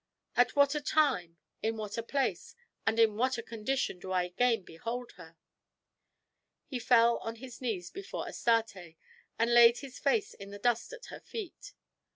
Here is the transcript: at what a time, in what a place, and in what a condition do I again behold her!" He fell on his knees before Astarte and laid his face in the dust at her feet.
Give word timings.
at 0.35 0.55
what 0.55 0.73
a 0.73 0.81
time, 0.81 1.37
in 1.61 1.77
what 1.77 1.95
a 1.95 2.01
place, 2.01 2.55
and 2.87 2.97
in 2.97 3.17
what 3.17 3.37
a 3.37 3.43
condition 3.43 3.99
do 3.99 4.11
I 4.11 4.23
again 4.23 4.63
behold 4.63 5.11
her!" 5.11 5.37
He 6.65 6.79
fell 6.79 7.19
on 7.19 7.35
his 7.35 7.61
knees 7.61 7.91
before 7.91 8.27
Astarte 8.27 8.95
and 9.37 9.53
laid 9.53 9.77
his 9.77 9.99
face 9.99 10.33
in 10.33 10.49
the 10.49 10.57
dust 10.57 10.91
at 10.91 11.05
her 11.13 11.19
feet. 11.19 11.73